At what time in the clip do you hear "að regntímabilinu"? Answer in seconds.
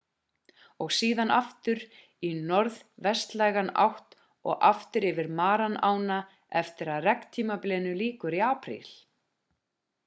6.97-7.95